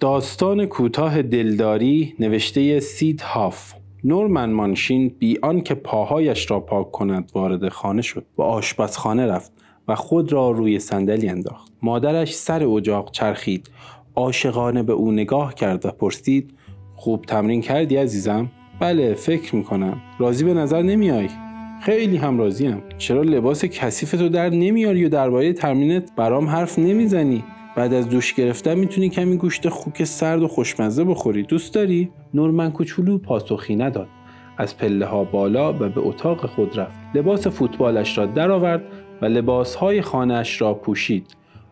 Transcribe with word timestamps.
داستان 0.00 0.66
کوتاه 0.66 1.22
دلداری 1.22 2.14
نوشته 2.18 2.80
سید 2.80 3.20
هاف. 3.20 3.74
نورمن 4.04 4.50
مانشین 4.50 5.08
بی 5.18 5.38
آنکه 5.42 5.74
پاهایش 5.74 6.50
را 6.50 6.60
پاک 6.60 6.90
کند 6.90 7.30
وارد 7.34 7.68
خانه 7.68 8.02
شد 8.02 8.24
و 8.36 8.42
آشپزخانه 8.42 9.26
رفت 9.26 9.52
و 9.88 9.94
خود 9.94 10.32
را 10.32 10.50
روی 10.50 10.78
صندلی 10.78 11.28
انداخت. 11.28 11.72
مادرش 11.82 12.34
سر 12.34 12.64
اجاق 12.64 13.10
چرخید. 13.10 13.70
عاشقانه 14.14 14.82
به 14.82 14.92
او 14.92 15.12
نگاه 15.12 15.54
کرد 15.54 15.86
و 15.86 15.90
پرسید 15.90 16.54
خوب 16.94 17.24
تمرین 17.24 17.60
کردی 17.60 17.96
عزیزم؟ 17.96 18.50
بله 18.80 19.14
فکر 19.14 19.56
می‌کنم. 19.56 20.00
راضی 20.18 20.44
به 20.44 20.54
نظر 20.54 20.82
نمیای 20.82 21.28
خیلی 21.82 22.16
هم 22.16 22.38
راضیم 22.38 22.82
چرا 22.98 23.22
لباس 23.22 23.64
کثیف 23.64 24.10
تو 24.10 24.28
در 24.28 24.50
نمیاری 24.50 25.04
و 25.04 25.08
درباره 25.08 25.52
تمرینت 25.52 26.10
برام 26.16 26.48
حرف 26.48 26.78
نمی‌زنی؟ 26.78 27.44
بعد 27.78 27.94
از 27.94 28.08
دوش 28.08 28.34
گرفتن 28.34 28.74
می‌تونی 28.74 29.08
کمی 29.08 29.36
گوشت 29.36 29.68
خوک 29.68 30.04
سرد 30.04 30.42
و 30.42 30.48
خوشمزه 30.48 31.04
بخوری. 31.04 31.42
دوست 31.42 31.74
داری؟ 31.74 32.10
نورمن 32.34 32.70
کوچولو 32.70 33.18
پاسخی 33.18 33.76
نداد. 33.76 34.08
از 34.56 34.76
پله 34.76 35.06
ها 35.06 35.24
بالا 35.24 35.72
و 35.72 35.76
به 35.88 36.00
اتاق 36.00 36.46
خود 36.46 36.78
رفت. 36.78 36.98
لباس 37.14 37.46
فوتبالش 37.46 38.18
را 38.18 38.26
درآورد 38.26 38.82
و 39.22 39.26
لباسهای 39.26 40.02
خانهاش 40.02 40.60
را 40.60 40.74
پوشید. 40.74 41.26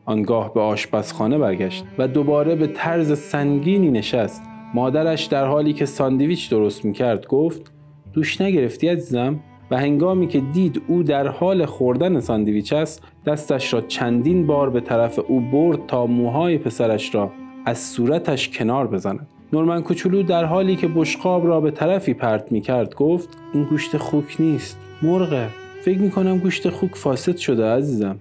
آنگاه 0.05 0.55
به 0.55 0.61
آشپزخانه 0.61 1.39
برگشت 1.39 1.85
و 1.99 2.09
دوباره 2.09 2.57
به 2.57 2.67
طرز 2.67 3.19
سنگینی 3.19 3.91
نشست. 3.91 4.43
مادرش 4.75 5.25
در 5.25 5.47
حالی 5.47 5.73
که 5.73 5.87
ساندویچ 5.87 6.51
درست 6.51 6.85
می‌کرد 6.85 7.27
گفت 7.27 7.73
دوش 8.13 8.41
نگرفتی 8.41 8.89
عزیزم؟ 8.89 9.41
و 9.71 9.77
هنگامی 9.77 10.27
که 10.27 10.41
دید 10.41 10.83
او 10.87 11.03
در 11.03 11.29
حال 11.29 11.67
خوردن 11.67 12.21
ساندویچ 12.21 12.73
است 12.73 13.03
دستش 13.27 13.73
را 13.73 13.81
چندین 13.81 14.47
بار 14.47 14.71
به 14.71 14.81
طرف 14.81 15.21
او 15.29 15.41
برد 15.41 15.87
تا 15.87 16.07
موهای 16.07 16.59
پسرش 16.59 17.15
را 17.15 17.31
از 17.65 17.79
صورتش 17.79 18.49
کنار 18.49 18.87
بزند. 18.87 19.27
نورمن 19.53 19.83
کوچولو 19.83 20.23
در 20.23 20.45
حالی 20.45 20.77
که 20.77 20.89
بشقاب 20.89 21.47
را 21.47 21.61
به 21.61 21.71
طرفی 21.71 22.15
پرت 22.15 22.53
می 22.53 22.61
کرد 22.61 22.95
گفت 22.95 23.29
این 23.55 23.65
گوشت 23.65 23.97
خوک 23.97 24.37
نیست 24.39 24.79
مرغه. 25.03 25.49
فکر 25.83 25.99
می 25.99 26.11
کنم 26.11 26.39
گوشت 26.39 26.69
خوک 26.69 26.95
فاسد 26.95 27.37
شده 27.37 27.65
عزیزم. 27.65 28.19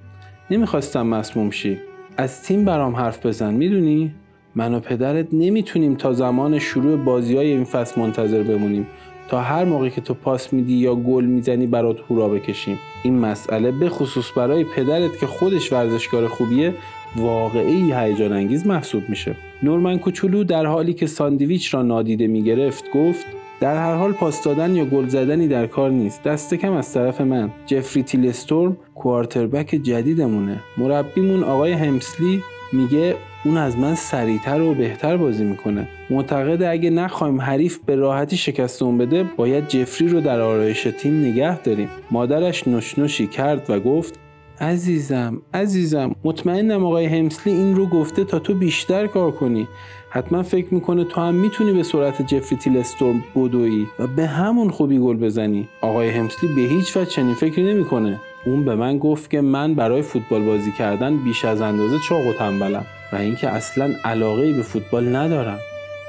نمی‌خواستم 0.52 1.08
مسموم 1.08 1.50
شی. 1.50 1.78
از 2.18 2.44
تیم 2.44 2.66
برام 2.66 2.96
حرف 2.96 3.26
بزن 3.26 3.54
می‌دونی؟ 3.54 4.16
من 4.56 4.74
و 4.74 4.80
پدرت 4.80 5.28
نمی‌تونیم 5.34 5.96
تا 5.96 6.14
زمان 6.14 6.60
شروع 6.60 6.98
بازی 6.98 7.38
های 7.38 7.48
این 7.48 7.64
فصل 7.64 8.02
منتظر 8.02 8.44
بمونیم. 8.44 8.88
تا 9.30 9.42
هر 9.42 9.66
موقع 9.66 9.90
که 9.90 10.02
تو 10.02 10.14
پاس 10.14 10.54
میدی 10.54 10.74
یا 10.74 10.96
گل 10.96 11.26
می‌زنی 11.26 11.68
برات 11.68 11.98
هورا 12.10 12.30
بکشیم. 12.30 12.80
این 13.04 13.20
مسئله 13.20 13.72
به 13.72 13.90
خصوص 13.90 14.32
برای 14.38 14.64
پدرت 14.64 15.20
که 15.20 15.28
خودش 15.28 15.74
ورزشکار 15.74 16.28
خوبیه 16.28 16.74
واقعی 17.16 17.94
هیجان 17.94 18.34
انگیز 18.34 18.68
محسوب 18.68 19.04
میشه. 19.10 19.36
نورمن 19.64 19.98
کوچولو 19.98 20.44
در 20.44 20.66
حالی 20.66 20.94
که 20.94 21.08
ساندویچ 21.08 21.74
را 21.74 21.82
نادیده 21.82 22.28
می‌گرفت 22.28 22.92
گفت 22.94 23.26
در 23.60 23.76
هر 23.76 23.96
حال 23.96 24.12
پاس 24.12 24.44
دادن 24.44 24.76
یا 24.76 24.86
گل 24.86 25.08
زدنی 25.08 25.48
در 25.48 25.68
کار 25.68 25.90
نیست. 25.90 26.24
دست 26.24 26.54
کم 26.54 26.74
از 26.74 26.94
طرف 26.94 27.22
من. 27.22 27.52
جفری 27.66 28.04
تیلستورم 28.04 28.78
کوارتربک 28.96 29.68
جدیدمونه. 29.84 30.60
مربیمون 30.78 31.44
آقای 31.44 31.72
همسلی 31.72 32.42
میگه 32.76 33.16
اون 33.46 33.58
از 33.58 33.78
من 33.78 33.96
سریعتر 33.96 34.62
و 34.62 34.74
بهتر 34.74 35.18
بازی 35.18 35.44
می‌کنه. 35.44 35.88
معتقده 36.10 36.70
اگه 36.70 36.90
نخوایم 36.90 37.42
حریف 37.42 37.80
به 37.86 37.96
راحتی 37.96 38.38
شکستون 38.38 38.98
بده 38.98 39.24
باید 39.24 39.68
جفری 39.68 40.08
رو 40.08 40.22
در 40.22 40.42
آرایش 40.42 40.88
تیم 41.00 41.22
نگه 41.22 41.60
داریم. 41.60 41.90
مادرش 42.12 42.68
نشنشی 42.68 43.28
کرد 43.28 43.70
و 43.70 43.80
گفت 43.80 44.20
عزیزم 44.62 45.42
عزیزم 45.54 46.16
مطمئنم 46.24 46.86
آقای 46.86 47.06
همسلی 47.06 47.54
این 47.54 47.76
رو 47.76 47.86
گفته 47.86 48.24
تا 48.24 48.40
تو 48.40 48.54
بیشتر 48.54 49.08
کار 49.08 49.32
کنی. 49.32 49.68
حتما 50.10 50.44
فکر 50.44 50.74
می‌کنه 50.74 51.04
تو 51.04 51.22
هم 51.22 51.36
می‌تونی 51.36 51.74
به 51.74 51.84
سرعت 51.84 52.22
جفری 52.22 52.58
تیلستورم 52.58 53.24
بدوی 53.36 53.88
و 54.00 54.08
به 54.08 54.28
همون 54.28 54.70
خوبی 54.70 55.00
گل 55.00 55.18
بزنی. 55.18 55.68
آقای 55.82 56.10
همسلی 56.10 56.54
به 56.56 56.62
هیچ 56.62 56.98
وجه 56.98 57.10
چنین 57.10 57.34
فکری 57.34 57.74
نمی‌کنه. 57.74 58.20
اون 58.46 58.66
به 58.66 58.76
من 58.76 58.98
گفت 58.98 59.30
که 59.30 59.42
من 59.42 59.74
برای 59.74 60.02
فوتبال 60.02 60.44
بازی 60.44 60.72
کردن 60.72 61.18
بیش 61.18 61.46
از 61.46 61.62
اندازه 61.62 62.00
چاق 62.00 62.28
و 62.28 62.34
تنبلم 62.34 62.86
و 63.14 63.16
اینکه 63.16 63.50
اصلا 63.50 63.94
علاقه 64.04 64.54
به 64.54 64.62
فوتبال 64.62 65.16
ندارم. 65.16 65.60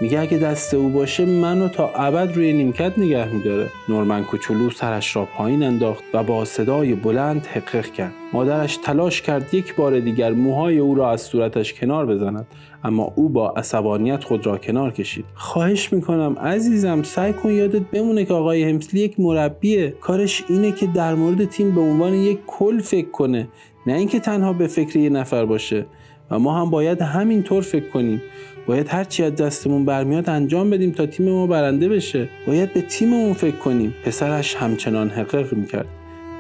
میگه 0.01 0.21
اگه 0.21 0.39
دست 0.39 0.75
او 0.75 0.89
باشه 0.89 1.25
منو 1.25 1.69
تا 1.69 1.89
ابد 1.89 2.37
روی 2.37 2.53
نیمکت 2.53 2.99
نگه 2.99 3.29
میداره. 3.29 3.71
نورمن 3.89 4.25
کوچولو 4.25 4.71
سرش 4.71 5.17
را 5.17 5.25
پایین 5.25 5.63
انداخت 5.63 6.05
و 6.15 6.23
با 6.23 6.45
صدای 6.45 6.95
بلند 6.95 7.47
حقق 7.47 7.93
کرد. 7.93 8.13
مادرش 8.33 8.77
تلاش 8.77 9.23
کرد 9.23 9.55
یک 9.55 9.75
بار 9.75 10.01
دیگر 10.01 10.33
موهای 10.33 10.79
او 10.79 10.95
را 10.95 11.11
از 11.11 11.21
صورتش 11.21 11.75
کنار 11.75 12.07
بزند 12.07 12.47
اما 12.85 13.13
او 13.17 13.29
با 13.29 13.51
عصبانیت 13.51 14.25
خود 14.25 14.47
را 14.47 14.59
کنار 14.59 14.93
کشید. 14.93 15.25
خواهش 15.35 15.93
می‌کنم 15.93 16.37
عزیزم 16.39 17.03
سعی 17.03 17.33
کن 17.33 17.51
یادت 17.51 17.83
بمونه 17.83 18.25
که 18.25 18.35
آقای 18.35 18.63
همسلی 18.63 19.01
یک 19.01 19.21
مربیه. 19.21 19.91
کارش 20.01 20.45
اینه 20.49 20.73
که 20.73 20.87
در 20.87 21.15
مورد 21.15 21.45
تیم 21.45 21.75
به 21.75 21.81
عنوان 21.81 22.15
یک 22.15 22.39
کل 22.47 22.79
فکر 22.79 23.11
کنه 23.11 23.49
نه 23.87 23.93
اینکه 23.93 24.21
تنها 24.21 24.53
به 24.53 24.67
فکر 24.67 24.97
یه 24.99 25.11
نفر 25.11 25.45
باشه. 25.45 25.87
و 26.31 26.39
ما 26.39 26.61
هم 26.61 26.71
باید 26.71 27.03
همینطور 27.03 27.63
فکر 27.63 27.89
کنیم. 27.89 28.23
باید 28.67 28.89
هر 28.89 29.05
چی 29.05 29.23
از 29.23 29.35
دستمون 29.35 29.85
برمیاد 29.85 30.31
انجام 30.31 30.71
بدیم 30.71 30.93
تا 30.93 31.07
تیم 31.07 31.33
ما 31.33 31.47
برنده 31.47 31.89
بشه. 31.89 32.29
باید 32.47 32.73
به 32.73 32.81
تیممون 32.81 33.33
فکر 33.33 33.57
کنیم. 33.57 33.95
پسرش 34.05 34.55
همچنان 34.55 35.11
حقق 35.11 35.53
می‌کرد. 35.53 35.87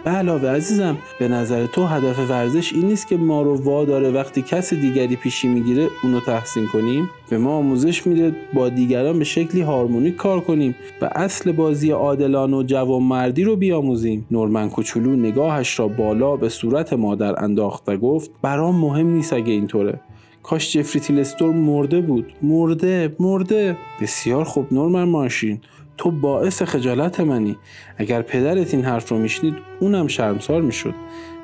به 0.06 0.12
علاوه 0.12 0.48
عزیزم 0.48 0.98
به 1.18 1.28
نظر 1.28 1.66
تو 1.66 1.84
هدف 1.84 2.30
ورزش 2.30 2.72
این 2.72 2.86
نیست 2.86 3.08
که 3.08 3.16
ما 3.16 3.42
رو 3.42 3.62
واداره 3.62 4.10
وقتی 4.10 4.42
کس 4.42 4.74
دیگری 4.74 5.16
پیشی 5.16 5.48
می‌گیره 5.48 5.88
اونو 6.02 6.20
تحسین 6.20 6.66
کنیم؟ 6.66 7.10
به 7.30 7.38
ما 7.38 7.56
آموزش 7.56 8.06
میده 8.06 8.36
با 8.54 8.68
دیگران 8.68 9.18
به 9.18 9.24
شکلی 9.24 9.60
هارمونیک 9.60 10.16
کار 10.16 10.40
کنیم 10.40 10.74
و 11.02 11.10
اصل 11.14 11.52
بازی 11.52 11.90
عادلان 11.90 12.54
و 12.54 12.62
جوانمردی 12.62 13.44
رو 13.44 13.56
بیاموزیم. 13.56 14.26
نورمن 14.30 14.70
کوچولو 14.70 15.16
نگاهش 15.16 15.78
را 15.78 15.88
بالا 15.88 16.36
به 16.36 16.48
صورت 16.48 16.92
مادر 16.92 17.44
انداخت 17.44 17.88
و 17.88 17.96
گفت 17.96 18.30
برام 18.42 18.80
مهم 18.80 19.06
نیست 19.06 19.32
اگه 19.32 19.52
اینطوره. 19.52 20.00
کاش 20.42 20.72
جفری 20.72 21.00
تیلستور 21.00 21.52
مرده 21.54 22.00
بود. 22.00 22.32
مرده 22.42 23.16
مرده. 23.20 23.76
بسیار 24.00 24.44
خوب 24.44 24.66
نورمن 24.72 25.04
ماشین. 25.04 25.60
تو 25.98 26.10
باعث 26.10 26.62
خجالت 26.62 27.20
منی. 27.20 27.56
اگر 27.96 28.22
پدرت 28.22 28.74
این 28.74 28.84
حرف 28.84 29.08
رو 29.08 29.18
میشنید 29.18 29.54
اونم 29.80 30.06
شرمسار 30.06 30.62
می‌شد. 30.62 30.94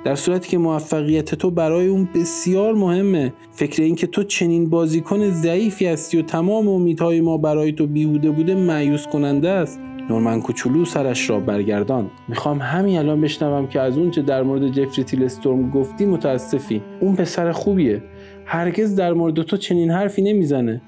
در 0.04 0.14
صورتی 0.14 0.48
که 0.48 0.58
موفقیت 0.58 1.34
تو 1.34 1.50
برای 1.50 1.86
اون 1.86 2.08
بسیار 2.14 2.74
مهمه. 2.74 3.32
فکر 3.52 3.82
این 3.82 3.94
که 3.94 4.06
تو 4.06 4.22
چنین 4.22 4.70
بازیکن 4.70 5.30
ضعیفی 5.30 5.86
هستی 5.86 6.18
و 6.18 6.22
تمام 6.22 6.68
امیدهای 6.68 7.20
ما 7.20 7.38
برای 7.38 7.72
تو 7.72 7.86
بیهوده 7.86 8.30
بوده 8.30 8.54
معیوس 8.54 9.06
کننده 9.06 9.48
است. 9.50 9.80
نورمن 10.10 10.40
کوچولو 10.40 10.84
سرش 10.84 11.30
را 11.30 11.40
برگردان 11.40 12.10
می‌خوام 12.28 12.58
همین 12.58 12.98
الان 12.98 13.20
بشنوم 13.20 13.66
که 13.66 13.80
از 13.80 13.98
اونچه 13.98 14.22
در 14.22 14.42
مورد 14.42 14.68
جفری 14.68 15.04
تیلستورم 15.04 15.70
گفتی 15.70 16.06
متاسفی. 16.06 16.82
اون 17.00 17.16
پسر 17.16 17.52
خوبیه. 17.52 18.02
هرگز 18.46 18.96
در 18.96 19.12
مورد 19.12 19.42
تو 19.42 19.56
چنین 19.56 19.90
حرفی 19.90 20.22
نمی‌زنه. 20.22 20.82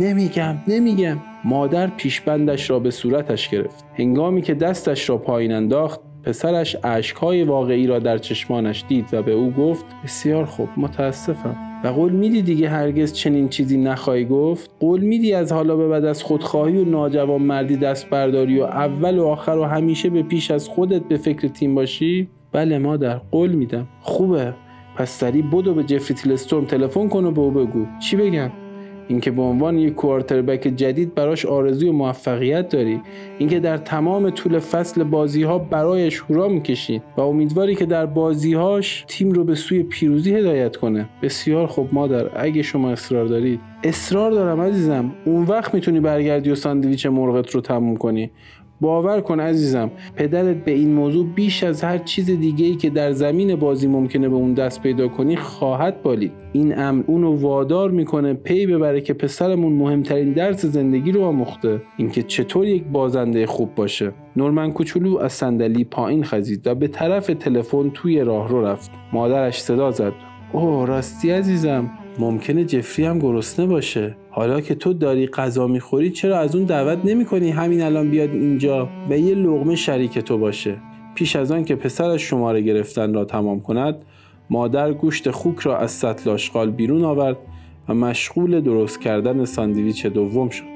نمیگم 0.00 0.56
نمیگم. 0.68 1.16
مادر 1.44 1.86
پیشبندش 1.86 2.70
را 2.70 2.78
به 2.78 2.90
صورتش 2.90 3.48
گرفت. 3.48 3.84
هنگامی 3.94 4.42
که 4.42 4.54
دستش 4.54 5.08
را 5.08 5.18
پایین 5.18 5.52
انداخت 5.52 6.00
پسرش 6.22 6.76
اشکهای 6.84 7.42
واقعی 7.42 7.86
را 7.86 7.98
در 7.98 8.18
چشمانش 8.18 8.84
دید 8.88 9.06
و 9.12 9.22
به 9.22 9.32
او 9.32 9.50
گفت 9.50 9.84
بسیار 10.04 10.44
خوب 10.44 10.68
متاسفم. 10.76 11.56
و 11.84 11.88
قول 11.88 12.12
میدی 12.12 12.42
دیگه 12.42 12.68
هرگز 12.68 13.12
چنین 13.12 13.48
چیزی 13.48 13.78
نخواهی 13.78 14.24
گفت؟ 14.24 14.70
قول 14.80 15.00
میدی 15.00 15.32
از 15.32 15.52
حالا 15.52 15.76
به 15.76 15.88
بعد 15.88 16.04
از 16.04 16.22
خودخواهی 16.22 16.76
و 16.76 16.84
ناجوان 16.84 17.42
مردی 17.42 17.76
دست 17.76 18.10
برداری 18.10 18.60
و 18.60 18.62
اول 18.62 19.18
و 19.18 19.26
آخر 19.26 19.58
و 19.58 19.64
همیشه 19.64 20.10
به 20.10 20.22
پیش 20.22 20.50
از 20.50 20.68
خودت 20.68 21.02
به 21.02 21.16
فکر 21.16 21.48
تیم 21.48 21.74
باشی؟ 21.74 22.28
بله 22.52 22.78
مادر 22.78 23.14
قول 23.30 23.52
میدم. 23.52 23.88
خوبه. 24.00 24.54
پس 24.96 25.10
سریع 25.10 25.42
بدو 25.42 25.74
به 25.74 25.84
جفری 25.84 26.14
تیلستورم 26.14 26.64
تلفن 26.64 27.08
کن 27.08 27.24
و 27.24 27.30
به 27.30 27.40
او 27.40 27.50
بگو. 27.50 27.86
چی 27.98 28.16
بگم؟ 28.16 28.50
اینکه 29.10 29.30
به 29.30 29.42
عنوان 29.42 29.78
یک 29.78 29.94
کوارتربک 29.94 30.60
جدید 30.76 31.14
براش 31.14 31.46
آرزوی 31.46 31.88
و 31.88 31.92
موفقیت 31.92 32.68
داری 32.68 33.00
اینکه 33.38 33.60
در 33.60 33.76
تمام 33.76 34.30
طول 34.30 34.58
فصل 34.58 35.04
بازی 35.04 35.42
ها 35.42 35.58
برایش 35.58 36.20
هورا 36.20 36.48
می‌کشی 36.48 37.02
و 37.16 37.20
امیدواری 37.20 37.74
که 37.74 37.86
در 37.86 38.06
بازیهاش 38.06 39.04
تیم 39.08 39.32
رو 39.32 39.44
به 39.44 39.54
سوی 39.54 39.82
پیروزی 39.82 40.34
هدایت 40.34 40.76
کنه. 40.76 41.08
بسیار 41.22 41.66
خوب 41.66 41.88
مادر 41.92 42.30
اگه 42.40 42.62
شما 42.62 42.90
اصرار 42.90 43.26
دارید. 43.26 43.60
اصرار 43.84 44.30
دارم 44.30 44.60
عزیزم. 44.60 45.12
اون 45.24 45.44
وقت 45.44 45.74
می‌تونی 45.74 46.00
برگردی 46.00 46.50
و 46.50 46.54
ساندویچ 46.54 47.06
مرغت 47.06 47.50
رو 47.50 47.60
تموم 47.60 47.96
کنی. 47.96 48.30
باور 48.80 49.20
کن 49.20 49.40
عزیزم 49.40 49.90
پدرت 50.16 50.64
به 50.64 50.70
این 50.70 50.92
موضوع 50.94 51.26
بیش 51.26 51.64
از 51.64 51.84
هر 51.84 51.98
چیز 51.98 52.26
دیگه 52.26 52.66
ای 52.66 52.76
که 52.76 52.90
در 52.90 53.12
زمین 53.12 53.56
بازی 53.56 53.86
ممکنه 53.86 54.28
به 54.28 54.34
اون 54.34 54.54
دست 54.54 54.82
پیدا 54.82 55.08
کنی 55.08 55.36
خواهد 55.36 56.02
بالید. 56.02 56.32
این 56.52 56.78
امر 56.78 57.02
اونو 57.06 57.40
وادار 57.40 57.90
می‌کنه 57.90 58.34
پی 58.34 58.66
ببره 58.66 59.00
که 59.00 59.14
پسرمون 59.14 59.72
مهمترین 59.72 60.32
درس 60.32 60.64
زندگی 60.66 61.12
رو 61.12 61.22
آموخته. 61.22 61.82
اینکه 61.96 62.22
چطور 62.22 62.66
یک 62.66 62.84
بازنده 62.84 63.46
خوب 63.46 63.74
باشه. 63.74 64.12
نورمن 64.36 64.72
کوچولو 64.72 65.18
از 65.18 65.32
صندلی 65.32 65.84
پایین 65.84 66.24
خزید 66.24 66.66
و 66.66 66.74
به 66.74 66.88
طرف 66.88 67.26
تلفن 67.26 67.90
توی 67.90 68.20
راه 68.20 68.48
رو 68.48 68.64
رفت. 68.64 68.90
مادرش 69.12 69.60
صدا 69.60 69.90
زد. 69.90 70.12
اوه 70.52 70.86
راستی 70.86 71.30
عزیزم. 71.30 71.90
ممکنه 72.18 72.64
جفری 72.64 73.04
هم 73.04 73.18
گرسنه 73.18 73.66
باشه. 73.66 74.16
حالا 74.30 74.60
که 74.60 74.74
تو 74.74 74.92
داری 74.92 75.26
غذا 75.26 75.66
می‌خوری 75.66 76.10
چرا 76.10 76.38
از 76.38 76.56
اون 76.56 76.64
دعوت 76.64 76.98
نمی 77.04 77.24
کنی 77.24 77.50
همین 77.50 77.82
الان 77.82 78.10
بیاد 78.10 78.30
اینجا 78.30 78.88
و 79.10 79.18
یه 79.18 79.34
لغمه 79.34 79.76
شریک 79.76 80.18
تو 80.18 80.38
باشه؟ 80.38 80.76
پیش 81.14 81.36
از 81.36 81.52
آن 81.52 81.64
که 81.64 81.76
پسرش 81.76 82.22
شماره 82.22 82.60
گرفتن 82.60 83.14
را 83.14 83.24
تمام 83.24 83.60
کند 83.60 84.04
مادر 84.50 84.92
گوشت 84.92 85.30
خوک 85.30 85.58
را 85.58 85.78
از 85.78 85.90
سطل 85.90 86.30
آشغال 86.30 86.70
بیرون 86.70 87.04
آورد 87.04 87.36
و 87.88 87.94
مشغول 87.94 88.60
درست 88.60 89.00
کردن 89.00 89.44
ساندویچ 89.44 90.06
دوم 90.06 90.48
شد. 90.48 90.70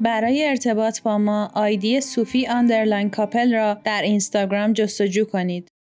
برای 0.00 0.44
ارتباط 0.48 1.02
با 1.02 1.18
ما 1.18 1.50
آیدی 1.54 2.00
صوفی 2.00 2.46
underline 2.46 3.10
کاپل 3.10 3.54
را 3.54 3.76
در 3.84 4.02
اینستاگرام 4.02 4.72
جستجو 4.72 5.24
کنید. 5.24 5.71